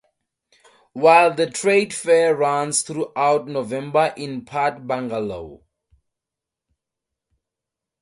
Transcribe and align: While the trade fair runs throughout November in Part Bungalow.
While 0.93 1.35
the 1.35 1.47
trade 1.47 1.93
fair 1.93 2.35
runs 2.35 2.81
throughout 2.81 3.47
November 3.47 4.15
in 4.17 4.45
Part 4.45 4.87
Bungalow. 4.87 5.61